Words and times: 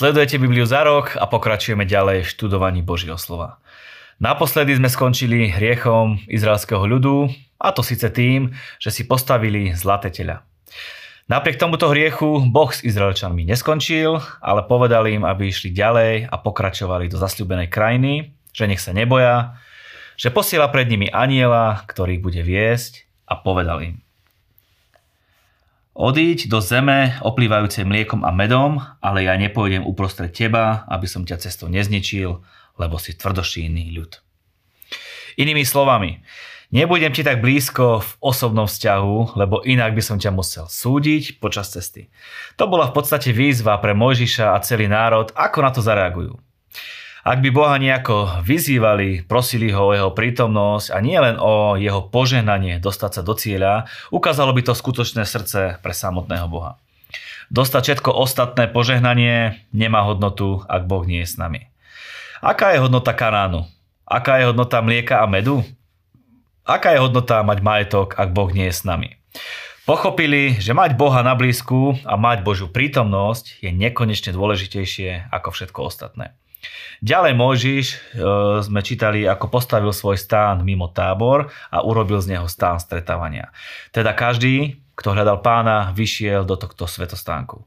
Sledujete 0.00 0.40
Bibliu 0.40 0.64
za 0.64 0.80
rok 0.80 1.12
a 1.20 1.28
pokračujeme 1.28 1.84
ďalej 1.84 2.24
v 2.24 2.32
študovaní 2.32 2.80
Božieho 2.80 3.20
slova. 3.20 3.60
Naposledy 4.16 4.72
sme 4.72 4.88
skončili 4.88 5.52
hriechom 5.52 6.24
izraelského 6.24 6.80
ľudu, 6.88 7.28
a 7.60 7.68
to 7.76 7.84
síce 7.84 8.08
tým, 8.08 8.48
že 8.80 8.96
si 8.96 9.04
postavili 9.04 9.76
zlaté 9.76 10.08
tela. 10.08 10.40
Napriek 11.28 11.60
tomuto 11.60 11.92
hriechu 11.92 12.48
Boh 12.48 12.72
s 12.72 12.80
Izraelčanmi 12.80 13.44
neskončil, 13.44 14.24
ale 14.40 14.64
povedal 14.64 15.04
im, 15.04 15.20
aby 15.20 15.52
išli 15.52 15.68
ďalej 15.68 16.32
a 16.32 16.36
pokračovali 16.40 17.04
do 17.12 17.20
zasľúbenej 17.20 17.68
krajiny, 17.68 18.32
že 18.56 18.72
nech 18.72 18.80
sa 18.80 18.96
neboja, 18.96 19.60
že 20.16 20.32
posiela 20.32 20.72
pred 20.72 20.88
nimi 20.88 21.12
aniela, 21.12 21.84
ktorý 21.84 22.16
bude 22.24 22.40
viesť 22.40 23.04
a 23.28 23.36
povedal 23.36 23.84
im. 23.84 24.00
Odíď 25.90 26.46
do 26.46 26.62
zeme 26.62 27.18
oplývajúcej 27.18 27.82
mliekom 27.82 28.22
a 28.22 28.30
medom, 28.30 28.78
ale 29.02 29.26
ja 29.26 29.34
nepôjdem 29.34 29.82
uprostred 29.82 30.30
teba, 30.30 30.86
aby 30.86 31.10
som 31.10 31.26
ťa 31.26 31.42
cestou 31.42 31.66
nezničil, 31.66 32.38
lebo 32.78 32.96
si 33.02 33.18
tvrdošíný 33.18 33.90
ľud. 33.98 34.22
Inými 35.34 35.66
slovami, 35.66 36.22
nebudem 36.70 37.10
ti 37.10 37.26
tak 37.26 37.42
blízko 37.42 38.06
v 38.06 38.10
osobnom 38.22 38.70
vzťahu, 38.70 39.34
lebo 39.34 39.66
inak 39.66 39.98
by 39.98 40.02
som 40.02 40.22
ťa 40.22 40.30
musel 40.30 40.70
súdiť 40.70 41.42
počas 41.42 41.74
cesty. 41.74 42.06
To 42.54 42.70
bola 42.70 42.86
v 42.86 42.94
podstate 42.94 43.34
výzva 43.34 43.74
pre 43.82 43.90
Mojžiša 43.90 44.54
a 44.54 44.62
celý 44.62 44.86
národ, 44.86 45.34
ako 45.34 45.58
na 45.58 45.70
to 45.74 45.82
zareagujú. 45.82 46.38
Ak 47.30 47.46
by 47.46 47.54
Boha 47.54 47.78
nejako 47.78 48.42
vyzývali, 48.42 49.22
prosili 49.22 49.70
ho 49.70 49.94
o 49.94 49.94
jeho 49.94 50.10
prítomnosť 50.10 50.90
a 50.90 50.98
nie 50.98 51.14
len 51.14 51.38
o 51.38 51.78
jeho 51.78 52.10
požehnanie 52.10 52.82
dostať 52.82 53.10
sa 53.14 53.22
do 53.22 53.38
cieľa, 53.38 53.86
ukázalo 54.10 54.50
by 54.50 54.66
to 54.66 54.74
skutočné 54.74 55.22
srdce 55.22 55.78
pre 55.78 55.94
samotného 55.94 56.50
Boha. 56.50 56.82
Dostať 57.54 57.82
všetko 57.86 58.10
ostatné 58.18 58.66
požehnanie 58.66 59.62
nemá 59.70 60.02
hodnotu, 60.02 60.66
ak 60.66 60.90
Boh 60.90 61.06
nie 61.06 61.22
je 61.22 61.30
s 61.30 61.38
nami. 61.38 61.70
Aká 62.42 62.74
je 62.74 62.82
hodnota 62.82 63.14
Kanánu? 63.14 63.62
Aká 64.10 64.42
je 64.42 64.50
hodnota 64.50 64.82
mlieka 64.82 65.22
a 65.22 65.30
medu? 65.30 65.62
Aká 66.66 66.98
je 66.98 66.98
hodnota 66.98 67.46
mať 67.46 67.62
majetok, 67.62 68.18
ak 68.18 68.34
Boh 68.34 68.50
nie 68.50 68.66
je 68.66 68.74
s 68.74 68.82
nami? 68.82 69.22
Pochopili, 69.86 70.58
že 70.58 70.74
mať 70.74 70.98
Boha 70.98 71.22
na 71.22 71.38
blízku 71.38 71.94
a 72.02 72.18
mať 72.18 72.42
Božiu 72.42 72.66
prítomnosť 72.66 73.62
je 73.62 73.70
nekonečne 73.70 74.34
dôležitejšie 74.34 75.30
ako 75.30 75.54
všetko 75.54 75.78
ostatné. 75.86 76.34
Ďalej 77.00 77.32
Mojžiš 77.32 77.86
e, 77.88 77.96
sme 78.60 78.80
čítali, 78.84 79.24
ako 79.24 79.48
postavil 79.48 79.92
svoj 79.92 80.20
stán 80.20 80.60
mimo 80.60 80.92
tábor 80.92 81.48
a 81.72 81.80
urobil 81.80 82.20
z 82.20 82.36
neho 82.36 82.46
stán 82.46 82.76
stretávania. 82.76 83.48
Teda 83.88 84.12
každý, 84.12 84.76
kto 84.92 85.16
hľadal 85.16 85.40
pána, 85.40 85.96
vyšiel 85.96 86.44
do 86.44 86.60
tohto 86.60 86.84
svetostánku. 86.84 87.64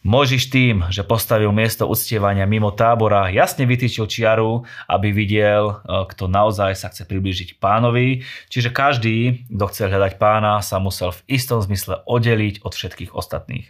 Mojžiš 0.00 0.48
tým, 0.48 0.88
že 0.88 1.04
postavil 1.04 1.52
miesto 1.52 1.84
uctievania 1.84 2.48
mimo 2.48 2.72
tábora, 2.72 3.28
jasne 3.28 3.68
vytýčil 3.68 4.08
čiaru, 4.08 4.64
aby 4.88 5.12
videl, 5.12 5.76
e, 5.76 6.08
kto 6.08 6.24
naozaj 6.24 6.72
sa 6.72 6.88
chce 6.88 7.04
priblížiť 7.04 7.60
pánovi. 7.60 8.24
Čiže 8.48 8.72
každý, 8.72 9.44
kto 9.52 9.64
chce 9.68 9.92
hľadať 9.92 10.16
pána, 10.16 10.64
sa 10.64 10.80
musel 10.80 11.12
v 11.12 11.20
istom 11.36 11.60
zmysle 11.60 12.00
oddeliť 12.08 12.64
od 12.64 12.72
všetkých 12.72 13.12
ostatných. 13.12 13.68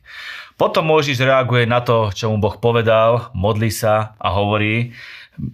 Potom 0.55 0.87
Mojžiš 0.87 1.19
reaguje 1.19 1.67
na 1.67 1.83
to, 1.83 2.15
čo 2.15 2.31
mu 2.31 2.39
Boh 2.39 2.55
povedal, 2.63 3.35
modlí 3.35 3.75
sa 3.75 4.15
a 4.23 4.31
hovorí, 4.31 4.95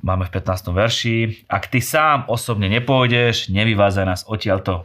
máme 0.04 0.28
v 0.28 0.34
15. 0.36 0.76
verši, 0.76 1.16
ak 1.48 1.72
ty 1.72 1.80
sám 1.80 2.28
osobne 2.28 2.68
nepôjdeš, 2.68 3.48
nevyvázaj 3.48 4.04
nás 4.04 4.22
odtiaľto. 4.28 4.84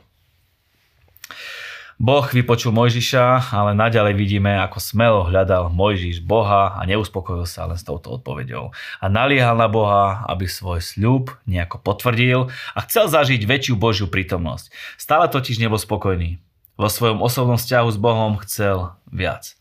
Boh 2.01 2.25
vypočul 2.25 2.73
Mojžiša, 2.73 3.53
ale 3.53 3.77
naďalej 3.77 4.17
vidíme, 4.17 4.57
ako 4.57 4.81
smelo 4.81 5.21
hľadal 5.29 5.69
Mojžiš 5.69 6.25
Boha 6.25 6.73
a 6.73 6.81
neuspokojil 6.89 7.45
sa 7.45 7.69
len 7.69 7.77
s 7.77 7.85
touto 7.85 8.17
odpoveďou. 8.17 8.73
A 8.73 9.05
naliehal 9.05 9.53
na 9.53 9.69
Boha, 9.69 10.25
aby 10.25 10.49
svoj 10.49 10.81
sľub 10.81 11.29
nejako 11.45 11.77
potvrdil 11.77 12.49
a 12.73 12.79
chcel 12.89 13.05
zažiť 13.05 13.45
väčšiu 13.45 13.77
Božiu 13.77 14.09
prítomnosť. 14.09 14.73
Stále 14.97 15.29
totiž 15.29 15.61
nebol 15.61 15.77
spokojný. 15.77 16.41
Vo 16.73 16.89
svojom 16.89 17.21
osobnom 17.21 17.61
vzťahu 17.61 17.89
s 17.93 17.97
Bohom 18.01 18.41
chcel 18.49 18.97
viac. 19.05 19.53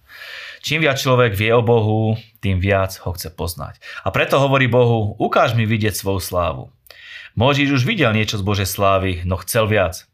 Čím 0.65 0.81
viac 0.81 0.97
človek 0.97 1.37
vie 1.37 1.53
o 1.53 1.61
Bohu, 1.61 2.17
tým 2.41 2.57
viac 2.57 2.97
ho 3.05 3.13
chce 3.13 3.37
poznať. 3.37 3.85
A 4.01 4.09
preto 4.17 4.41
hovorí 4.41 4.65
Bohu, 4.65 5.13
ukáž 5.21 5.53
mi 5.53 5.69
vidieť 5.69 5.93
svoju 5.93 6.25
slávu. 6.25 6.73
Mojžiš 7.37 7.77
už 7.77 7.83
videl 7.85 8.17
niečo 8.17 8.41
z 8.41 8.49
Božej 8.49 8.69
slávy, 8.69 9.29
no 9.29 9.37
chcel 9.37 9.69
viac. 9.69 10.10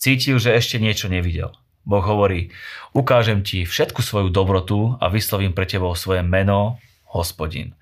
Cítil, 0.00 0.40
že 0.40 0.56
ešte 0.56 0.80
niečo 0.80 1.12
nevidel. 1.12 1.52
Boh 1.84 2.00
hovorí, 2.00 2.48
ukážem 2.96 3.44
ti 3.44 3.68
všetku 3.68 4.00
svoju 4.00 4.32
dobrotu 4.32 4.96
a 4.96 5.12
vyslovím 5.12 5.52
pre 5.52 5.68
tebou 5.68 5.92
svoje 5.92 6.24
meno, 6.24 6.80
hospodin. 7.12 7.76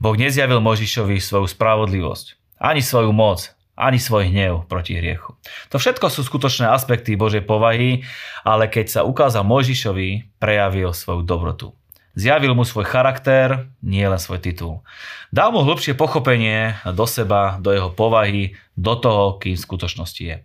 Boh 0.00 0.16
nezjavil 0.16 0.64
Možišovi 0.64 1.20
svoju 1.20 1.44
spravodlivosť, 1.44 2.56
ani 2.64 2.80
svoju 2.80 3.12
moc, 3.12 3.52
ani 3.76 4.00
svoj 4.00 4.32
hnev 4.32 4.72
proti 4.72 4.96
hriechu. 4.96 5.36
To 5.68 5.76
všetko 5.76 6.08
sú 6.08 6.24
skutočné 6.24 6.64
aspekty 6.64 7.12
Božej 7.12 7.44
povahy, 7.44 8.08
ale 8.40 8.64
keď 8.72 8.86
sa 8.88 9.00
ukázal 9.04 9.44
Možišovi, 9.44 10.40
prejavil 10.40 10.96
svoju 10.96 11.28
dobrotu. 11.28 11.76
Zjavil 12.18 12.58
mu 12.58 12.66
svoj 12.66 12.90
charakter, 12.90 13.70
nie 13.86 14.02
len 14.02 14.18
svoj 14.18 14.42
titul. 14.42 14.82
Dal 15.30 15.54
mu 15.54 15.62
hlbšie 15.62 15.94
pochopenie 15.94 16.74
do 16.82 17.06
seba, 17.06 17.62
do 17.62 17.70
jeho 17.70 17.90
povahy, 17.94 18.58
do 18.74 18.98
toho, 18.98 19.38
kým 19.38 19.54
v 19.54 19.64
skutočnosti 19.64 20.22
je. 20.22 20.36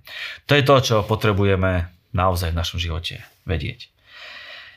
To 0.46 0.54
je 0.54 0.64
to, 0.64 0.76
čo 0.82 0.96
potrebujeme 1.02 1.90
naozaj 2.14 2.54
v 2.54 2.60
našom 2.60 2.78
živote 2.78 3.26
vedieť. 3.50 3.90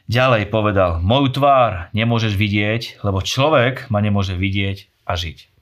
Ďalej 0.09 0.49
povedal, 0.49 1.05
moju 1.05 1.29
tvár 1.29 1.93
nemôžeš 1.93 2.33
vidieť, 2.41 3.05
lebo 3.05 3.21
človek 3.21 3.93
ma 3.93 4.01
nemôže 4.01 4.33
vidieť 4.33 4.89
a 5.05 5.13
žiť. 5.21 5.58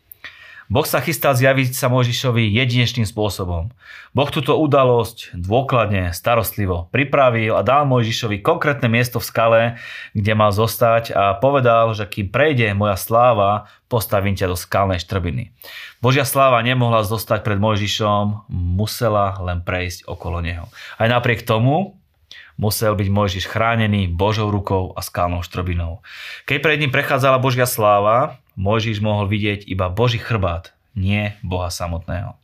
Boh 0.66 0.82
sa 0.82 0.99
chystá 0.99 1.31
zjaviť 1.31 1.78
sa 1.78 1.87
Mojžišovi 1.87 2.50
jedinečným 2.50 3.06
spôsobom. 3.06 3.71
Boh 4.10 4.28
túto 4.34 4.59
udalosť 4.59 5.38
dôkladne, 5.38 6.10
starostlivo 6.10 6.91
pripravil 6.91 7.54
a 7.54 7.62
dal 7.62 7.87
Mojžišovi 7.87 8.43
konkrétne 8.43 8.91
miesto 8.91 9.22
v 9.22 9.28
skale, 9.31 9.62
kde 10.10 10.32
mal 10.34 10.50
zostať 10.50 11.15
a 11.15 11.38
povedal, 11.38 11.94
že 11.94 12.10
kým 12.10 12.34
prejde 12.34 12.75
moja 12.75 12.99
sláva, 12.99 13.71
postavím 13.87 14.34
ťa 14.34 14.50
do 14.50 14.56
skalnej 14.59 14.99
štrbiny. 14.99 15.54
Božia 16.03 16.27
sláva 16.27 16.59
nemohla 16.66 17.06
zostať 17.06 17.47
pred 17.47 17.62
Mojžišom, 17.62 18.50
musela 18.50 19.38
len 19.38 19.62
prejsť 19.62 20.10
okolo 20.10 20.43
neho. 20.43 20.66
Aj 20.98 21.06
napriek 21.06 21.47
tomu 21.47 21.94
musel 22.56 22.97
byť 22.97 23.09
Mojžiš 23.09 23.44
chránený 23.49 24.09
Božou 24.09 24.49
rukou 24.49 24.93
a 24.97 25.00
skalnou 25.05 25.44
štrobinou. 25.44 26.00
Keď 26.49 26.59
pred 26.61 26.77
ním 26.81 26.93
prechádzala 26.93 27.41
Božia 27.41 27.69
sláva, 27.69 28.41
Mojžiš 28.56 29.05
mohol 29.05 29.28
vidieť 29.28 29.69
iba 29.69 29.93
Boží 29.93 30.17
chrbát, 30.17 30.72
nie 30.97 31.37
Boha 31.45 31.69
samotného. 31.69 32.37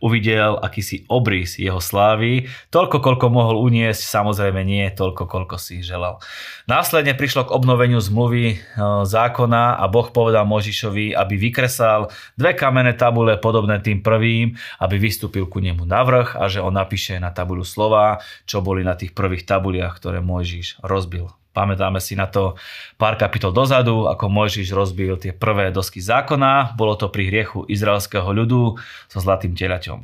Uvidel 0.00 0.58
akýsi 0.58 1.06
obrys 1.08 1.60
jeho 1.60 1.78
slávy, 1.78 2.50
toľko, 2.72 3.00
koľko 3.00 3.26
mohol 3.30 3.60
uniesť, 3.62 4.02
samozrejme 4.02 4.60
nie 4.64 4.88
toľko, 4.92 5.28
koľko 5.28 5.56
si 5.60 5.84
želal. 5.84 6.18
Následne 6.66 7.12
prišlo 7.12 7.48
k 7.48 7.54
obnoveniu 7.54 8.00
zmluvy 8.00 8.44
e, 8.50 8.56
zákona 9.04 9.78
a 9.78 9.84
Boh 9.86 10.08
povedal 10.08 10.48
Možišovi, 10.48 11.12
aby 11.12 11.34
vykresal 11.36 12.08
dve 12.34 12.56
kamenné 12.56 12.96
tabule 12.96 13.36
podobné 13.36 13.78
tým 13.84 14.00
prvým, 14.00 14.56
aby 14.80 14.96
vystúpil 14.96 15.46
ku 15.46 15.60
nemu 15.60 15.84
na 15.84 16.00
vrch 16.02 16.40
a 16.40 16.44
že 16.48 16.64
on 16.64 16.74
napíše 16.74 17.20
na 17.20 17.30
tabulu 17.30 17.62
slova, 17.62 18.24
čo 18.48 18.64
boli 18.64 18.80
na 18.80 18.96
tých 18.96 19.12
prvých 19.12 19.44
tabuliach, 19.44 20.00
ktoré 20.00 20.24
Mojžiš 20.24 20.80
rozbil 20.80 21.28
Pamätáme 21.54 22.02
si 22.02 22.18
na 22.18 22.26
to 22.26 22.58
pár 22.98 23.14
kapitol 23.14 23.54
dozadu, 23.54 24.10
ako 24.10 24.26
Mojžiš 24.26 24.74
rozbil 24.74 25.14
tie 25.22 25.30
prvé 25.30 25.70
dosky 25.70 26.02
zákona. 26.02 26.74
Bolo 26.74 26.98
to 26.98 27.06
pri 27.08 27.30
hriechu 27.30 27.62
izraelského 27.70 28.26
ľudu 28.26 28.74
so 29.06 29.18
zlatým 29.22 29.54
telaťom. 29.54 30.02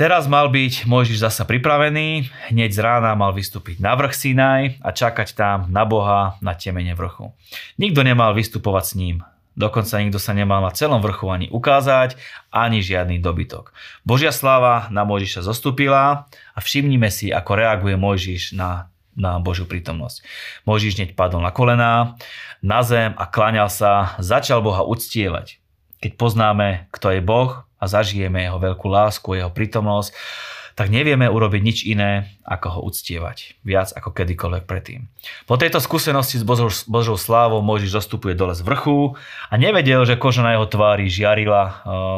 Teraz 0.00 0.32
mal 0.32 0.48
byť 0.48 0.88
Mojžiš 0.88 1.28
zasa 1.28 1.44
pripravený, 1.44 2.32
hneď 2.48 2.72
z 2.72 2.80
rána 2.80 3.12
mal 3.12 3.36
vystúpiť 3.36 3.84
na 3.84 3.92
vrch 3.92 4.16
Sinaj 4.16 4.80
a 4.80 4.96
čakať 4.96 5.36
tam 5.36 5.68
na 5.68 5.84
Boha 5.84 6.40
na 6.40 6.56
temene 6.56 6.96
vrchu. 6.96 7.36
Nikto 7.76 8.00
nemal 8.00 8.32
vystupovať 8.32 8.84
s 8.86 8.92
ním, 8.96 9.16
dokonca 9.60 10.00
nikto 10.00 10.16
sa 10.16 10.32
nemal 10.32 10.64
na 10.64 10.72
celom 10.72 11.04
vrchu 11.04 11.28
ani 11.28 11.52
ukázať, 11.52 12.16
ani 12.48 12.80
žiadny 12.80 13.20
dobytok. 13.20 13.76
Božia 14.00 14.32
sláva 14.32 14.88
na 14.88 15.04
Mojžiša 15.04 15.44
zostúpila 15.44 16.24
a 16.56 16.58
všimnime 16.64 17.12
si, 17.12 17.28
ako 17.28 17.60
reaguje 17.60 18.00
Mojžiš 18.00 18.56
na 18.56 18.89
na 19.16 19.38
Božiu 19.42 19.66
prítomnosť. 19.66 20.22
Mojžiš 20.64 20.96
hneď 20.96 21.10
padol 21.18 21.42
na 21.42 21.50
kolená, 21.50 22.16
na 22.60 22.80
zem 22.84 23.16
a 23.16 23.24
kláňal 23.26 23.72
sa, 23.72 24.14
začal 24.22 24.62
Boha 24.62 24.86
uctievať. 24.86 25.60
Keď 26.00 26.16
poznáme, 26.16 26.88
kto 26.94 27.12
je 27.12 27.20
Boh 27.20 27.64
a 27.80 27.84
zažijeme 27.84 28.40
jeho 28.40 28.56
veľkú 28.56 28.88
lásku, 28.88 29.36
jeho 29.36 29.52
prítomnosť, 29.52 30.16
tak 30.80 30.88
nevieme 30.88 31.28
urobiť 31.28 31.60
nič 31.60 31.78
iné, 31.84 32.40
ako 32.40 32.66
ho 32.72 32.80
uctievať. 32.88 33.60
Viac 33.68 33.92
ako 33.92 34.16
kedykoľvek 34.16 34.64
predtým. 34.64 35.12
Po 35.44 35.60
tejto 35.60 35.76
skúsenosti 35.76 36.40
s 36.40 36.44
Božou, 36.46 36.72
Božou 36.88 37.20
slávou 37.20 37.60
Mojžiš 37.60 38.00
zostupuje 38.00 38.32
dole 38.32 38.56
z 38.56 38.64
vrchu 38.64 39.12
a 39.52 39.54
nevedel, 39.60 40.08
že 40.08 40.16
koža 40.16 40.40
na 40.40 40.56
jeho 40.56 40.64
tvári 40.64 41.04
žiarila, 41.12 41.62
eh, 41.68 41.74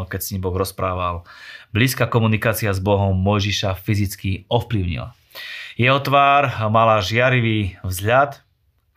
keď 0.06 0.20
s 0.22 0.30
ním 0.30 0.46
Boh 0.46 0.54
rozprával. 0.54 1.26
Blízka 1.74 2.06
komunikácia 2.06 2.70
s 2.70 2.78
Bohom 2.78 3.18
Mojžiša 3.18 3.74
fyzicky 3.82 4.46
ovplyvnila. 4.46 5.16
Jeho 5.80 5.98
tvár 6.04 6.68
mala 6.68 7.00
žiarivý 7.00 7.80
vzhľad 7.82 8.42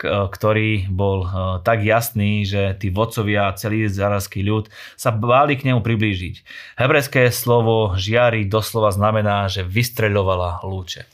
ktorý 0.06 0.92
bol 0.92 1.24
tak 1.64 1.80
jasný, 1.88 2.44
že 2.44 2.76
tí 2.76 2.92
vodcovia 2.92 3.48
a 3.48 3.56
celý 3.56 3.88
izraelský 3.88 4.44
ľud 4.44 4.68
sa 5.00 5.16
báli 5.16 5.56
k 5.56 5.72
nemu 5.72 5.80
priblížiť. 5.80 6.36
Hebrejské 6.76 7.32
slovo 7.32 7.96
žiari 7.96 8.44
doslova 8.44 8.92
znamená, 8.92 9.48
že 9.48 9.64
vystreľovala 9.64 10.68
lúče. 10.68 11.08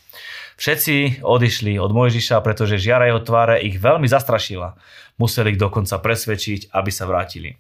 Všetci 0.58 1.26
odišli 1.26 1.78
od 1.82 1.90
Mojžiša, 1.90 2.38
pretože 2.46 2.82
žiara 2.82 3.10
jeho 3.10 3.22
tváre 3.22 3.62
ich 3.62 3.82
veľmi 3.82 4.06
zastrašila. 4.06 4.78
Museli 5.18 5.54
ich 5.54 5.62
dokonca 5.62 5.98
presvedčiť, 5.98 6.74
aby 6.74 6.90
sa 6.94 7.10
vrátili. 7.10 7.58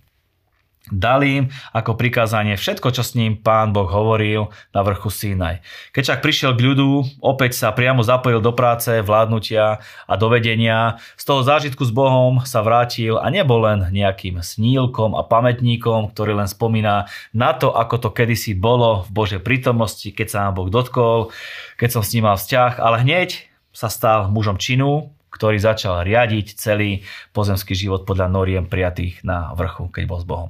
Dali 0.90 1.28
im 1.38 1.46
ako 1.78 1.94
prikázanie 1.94 2.58
všetko, 2.58 2.90
čo 2.90 3.06
s 3.06 3.14
ním 3.14 3.38
pán 3.38 3.70
Boh 3.70 3.86
hovoril 3.86 4.50
na 4.74 4.82
vrchu 4.82 5.14
Sinaj. 5.14 5.62
Keď 5.94 6.02
však 6.02 6.24
prišiel 6.26 6.52
k 6.58 6.66
ľudu, 6.74 7.22
opäť 7.22 7.54
sa 7.54 7.70
priamo 7.70 8.02
zapojil 8.02 8.42
do 8.42 8.50
práce, 8.50 8.90
vládnutia 9.06 9.86
a 10.10 10.14
dovedenia. 10.18 10.98
Z 11.22 11.24
toho 11.30 11.46
zážitku 11.46 11.86
s 11.86 11.94
Bohom 11.94 12.42
sa 12.50 12.66
vrátil 12.66 13.22
a 13.22 13.30
nebol 13.30 13.62
len 13.62 13.94
nejakým 13.94 14.42
snílkom 14.42 15.14
a 15.14 15.22
pamätníkom, 15.22 16.10
ktorý 16.18 16.42
len 16.42 16.50
spomína 16.50 17.06
na 17.30 17.54
to, 17.54 17.70
ako 17.70 18.02
to 18.02 18.10
kedysi 18.10 18.58
bolo 18.58 19.06
v 19.06 19.10
Božej 19.14 19.42
prítomnosti, 19.46 20.10
keď 20.10 20.28
sa 20.34 20.38
nám 20.50 20.58
Boh 20.58 20.74
dotkol, 20.74 21.30
keď 21.78 21.90
som 21.94 22.02
s 22.02 22.10
ním 22.18 22.26
mal 22.26 22.42
vzťah, 22.42 22.82
ale 22.82 23.06
hneď 23.06 23.54
sa 23.70 23.86
stal 23.86 24.34
mužom 24.34 24.58
činu, 24.58 25.14
ktorý 25.32 25.58
začal 25.58 26.04
riadiť 26.04 26.60
celý 26.60 27.08
pozemský 27.32 27.72
život 27.72 28.04
podľa 28.04 28.28
noriem 28.28 28.68
prijatých 28.68 29.24
na 29.24 29.56
vrchu, 29.56 29.88
keď 29.88 30.04
bol 30.04 30.20
s 30.20 30.28
Bohom. 30.28 30.50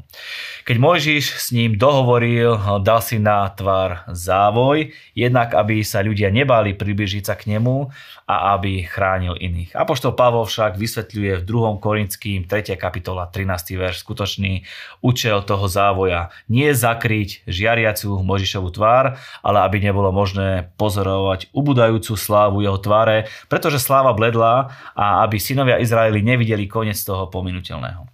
Keď 0.66 0.76
Mojžiš 0.82 1.26
s 1.38 1.54
ním 1.54 1.78
dohovoril, 1.78 2.82
dal 2.82 3.00
si 3.06 3.22
na 3.22 3.46
tvár 3.54 4.10
závoj, 4.10 4.90
jednak 5.14 5.54
aby 5.54 5.86
sa 5.86 6.02
ľudia 6.02 6.34
nebali 6.34 6.74
približiť 6.74 7.24
sa 7.30 7.38
k 7.38 7.54
nemu 7.54 7.94
a 8.26 8.58
aby 8.58 8.82
chránil 8.88 9.38
iných. 9.38 9.78
Apoštol 9.78 10.18
Pavol 10.18 10.50
však 10.50 10.80
vysvetľuje 10.80 11.40
v 11.40 11.44
2. 11.46 11.84
Korinským 11.84 12.50
3. 12.50 12.74
kapitola 12.80 13.30
13. 13.30 13.78
verš 13.78 14.02
skutočný 14.02 14.66
účel 15.06 15.46
toho 15.46 15.70
závoja. 15.70 16.34
Nie 16.50 16.74
zakryť 16.74 17.46
žiariacu 17.46 18.24
Možišovú 18.24 18.74
tvár, 18.74 19.20
ale 19.46 19.58
aby 19.62 19.84
nebolo 19.84 20.10
možné 20.10 20.74
pozorovať 20.80 21.52
ubudajúcu 21.54 22.18
slávu 22.18 22.64
jeho 22.64 22.80
tváre, 22.80 23.30
pretože 23.52 23.84
sláva 23.84 24.16
bledla 24.16 24.71
a 24.98 25.24
aby 25.24 25.38
synovia 25.38 25.78
Izraeli 25.78 26.26
nevideli 26.26 26.66
koniec 26.66 27.00
toho 27.02 27.28
pominutelného. 27.28 28.08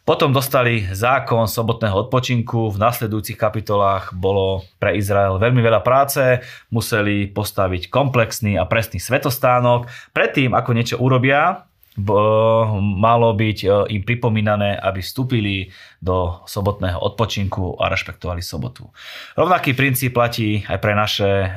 Potom 0.00 0.34
dostali 0.34 0.82
zákon 0.90 1.46
sobotného 1.46 2.08
odpočinku. 2.08 2.74
V 2.74 2.82
nasledujúcich 2.82 3.38
kapitolách 3.38 4.10
bolo 4.16 4.66
pre 4.82 4.98
Izrael 4.98 5.38
veľmi 5.38 5.62
veľa 5.62 5.86
práce. 5.86 6.42
Museli 6.72 7.30
postaviť 7.30 7.86
komplexný 7.92 8.58
a 8.58 8.66
presný 8.66 8.98
svetostánok. 8.98 9.86
Predtým, 10.10 10.56
ako 10.56 10.70
niečo 10.74 10.96
urobia, 10.98 11.69
malo 12.00 13.30
byť 13.36 13.58
e, 13.64 13.68
im 13.96 14.02
pripomínané, 14.02 14.78
aby 14.78 15.00
vstúpili 15.04 15.68
do 16.00 16.40
sobotného 16.48 16.96
odpočinku 16.96 17.76
a 17.76 17.92
rešpektovali 17.92 18.40
sobotu. 18.40 18.88
Rovnaký 19.36 19.76
princíp 19.76 20.16
platí 20.16 20.64
aj 20.64 20.78
pre 20.80 20.92
naše 20.96 21.28
e, 21.28 21.48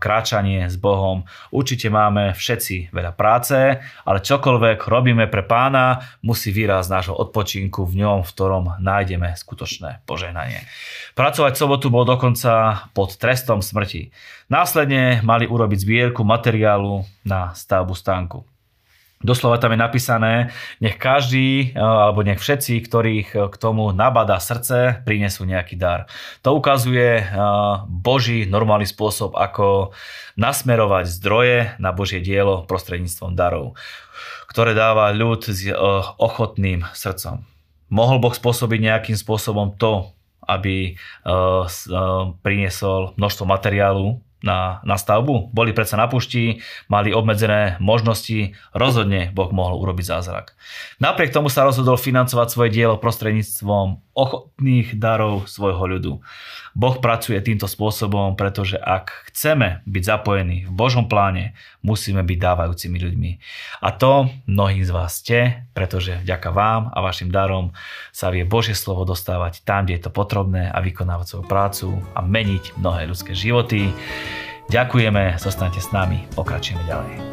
kráčanie 0.00 0.68
s 0.68 0.80
Bohom. 0.80 1.28
Určite 1.52 1.92
máme 1.92 2.32
všetci 2.32 2.92
veľa 2.92 3.12
práce, 3.12 3.80
ale 3.80 4.18
čokoľvek 4.24 4.88
robíme 4.88 5.28
pre 5.28 5.44
pána, 5.44 6.00
musí 6.24 6.52
výraz 6.52 6.88
nášho 6.88 7.16
odpočinku 7.16 7.84
v 7.84 8.04
ňom, 8.04 8.24
v 8.24 8.32
ktorom 8.32 8.64
nájdeme 8.80 9.36
skutočné 9.36 10.04
požehnanie. 10.08 10.64
Pracovať 11.12 11.52
sobotu 11.56 11.92
bol 11.92 12.08
dokonca 12.08 12.84
pod 12.96 13.16
trestom 13.20 13.60
smrti. 13.60 14.12
Následne 14.52 15.24
mali 15.24 15.48
urobiť 15.48 15.78
zbierku 15.80 16.24
materiálu 16.24 17.04
na 17.24 17.56
stavbu 17.56 17.96
stánku. 17.96 18.51
Doslova 19.22 19.62
tam 19.62 19.70
je 19.72 19.78
napísané, 19.78 20.34
nech 20.82 20.98
každý 20.98 21.70
eh, 21.70 21.78
alebo 21.78 22.26
nech 22.26 22.42
všetci, 22.42 22.82
ktorých 22.82 23.28
eh, 23.34 23.40
k 23.46 23.56
tomu 23.56 23.94
nabada 23.94 24.36
srdce, 24.42 25.06
prinesú 25.06 25.46
nejaký 25.46 25.78
dar. 25.78 26.10
To 26.42 26.58
ukazuje 26.58 27.22
eh, 27.22 27.26
Boží 27.86 28.44
normálny 28.50 28.84
spôsob, 28.90 29.38
ako 29.38 29.94
nasmerovať 30.34 31.06
zdroje 31.06 31.58
na 31.78 31.94
Božie 31.94 32.18
dielo 32.18 32.66
prostredníctvom 32.66 33.38
darov, 33.38 33.78
ktoré 34.50 34.74
dáva 34.74 35.14
ľud 35.14 35.46
s 35.46 35.70
ochotným 36.18 36.82
srdcom. 36.90 37.46
Mohol 37.92 38.16
Boh 38.24 38.34
spôsobiť 38.34 38.80
nejakým 38.80 39.16
spôsobom 39.20 39.76
to, 39.76 40.08
aby 40.48 40.96
priniesol 42.40 43.12
množstvo 43.20 43.44
materiálu 43.44 44.24
na, 44.42 44.82
na 44.82 44.98
stavbu, 44.98 45.54
boli 45.54 45.70
predsa 45.72 45.96
na 45.96 46.10
pušti, 46.10 46.60
mali 46.90 47.14
obmedzené 47.14 47.78
možnosti, 47.78 48.54
rozhodne 48.74 49.30
Boh 49.30 49.50
mohol 49.54 49.78
urobiť 49.80 50.06
zázrak. 50.06 50.58
Napriek 50.98 51.30
tomu 51.30 51.48
sa 51.48 51.66
rozhodol 51.66 51.96
financovať 51.96 52.48
svoje 52.50 52.70
dielo 52.74 52.98
prostredníctvom 52.98 54.02
ochotných 54.12 54.98
darov 54.98 55.48
svojho 55.48 55.84
ľudu. 55.88 56.12
Boh 56.72 56.96
pracuje 56.98 57.36
týmto 57.44 57.68
spôsobom, 57.68 58.32
pretože 58.32 58.80
ak 58.80 59.28
chceme 59.32 59.84
byť 59.84 60.02
zapojení 60.02 60.64
v 60.64 60.72
Božom 60.72 61.04
pláne, 61.04 61.52
musíme 61.84 62.24
byť 62.24 62.38
dávajúcimi 62.40 62.96
ľuďmi. 62.96 63.30
A 63.84 63.88
to 63.92 64.32
mnohí 64.48 64.80
z 64.80 64.90
vás 64.90 65.20
ste, 65.20 65.68
pretože 65.76 66.20
vďaka 66.24 66.48
vám 66.48 66.88
a 66.92 66.98
vašim 67.04 67.28
darom 67.28 67.76
sa 68.10 68.32
vie 68.32 68.48
Božie 68.48 68.72
slovo 68.72 69.04
dostávať 69.04 69.64
tam, 69.64 69.84
kde 69.84 70.00
je 70.00 70.04
to 70.08 70.12
potrebné 70.12 70.72
a 70.72 70.80
vykonávať 70.80 71.26
svoju 71.28 71.44
prácu 71.44 71.88
a 72.16 72.20
meniť 72.24 72.80
mnohé 72.80 73.04
ľudské 73.08 73.36
životy. 73.36 73.92
Ďakujeme, 74.72 75.36
zostanete 75.36 75.84
s 75.84 75.92
nami, 75.92 76.24
pokračujeme 76.32 76.84
ďalej. 76.88 77.31